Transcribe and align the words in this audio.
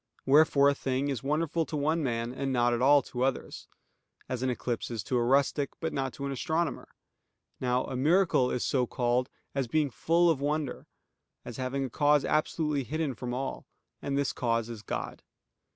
Wherefore 0.25 0.67
a 0.67 0.73
thing 0.73 1.09
is 1.09 1.21
wonderful 1.21 1.63
to 1.67 1.77
one 1.77 2.01
man, 2.01 2.33
and 2.33 2.51
not 2.51 2.73
at 2.73 2.81
all 2.81 3.03
to 3.03 3.21
others: 3.21 3.67
as 4.27 4.41
an 4.41 4.49
eclipse 4.49 4.89
is 4.89 5.03
to 5.03 5.15
a 5.17 5.23
rustic, 5.23 5.69
but 5.79 5.93
not 5.93 6.11
to 6.13 6.25
an 6.25 6.31
astronomer. 6.31 6.87
Now 7.59 7.83
a 7.83 7.95
miracle 7.95 8.49
is 8.49 8.65
so 8.65 8.87
called 8.87 9.29
as 9.53 9.67
being 9.67 9.91
full 9.91 10.27
of 10.31 10.41
wonder; 10.41 10.87
as 11.45 11.57
having 11.57 11.85
a 11.85 11.89
cause 11.91 12.25
absolutely 12.25 12.83
hidden 12.83 13.13
from 13.13 13.31
all: 13.31 13.67
and 14.01 14.17
this 14.17 14.33
cause 14.33 14.69
is 14.69 14.81
God. 14.81 15.21